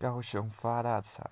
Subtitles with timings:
[0.00, 1.28] 高雄发大财